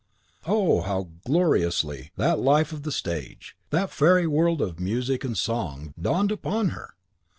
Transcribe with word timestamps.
Oh, 0.47 0.81
how 0.81 1.09
gloriously 1.27 2.09
that 2.17 2.39
life 2.39 2.71
of 2.73 2.81
the 2.81 2.91
stage, 2.91 3.55
that 3.69 3.91
fairy 3.91 4.25
world 4.25 4.59
of 4.59 4.79
music 4.79 5.23
and 5.23 5.37
song, 5.37 5.93
dawned 6.01 6.31
upon 6.31 6.69
her! 6.69 6.95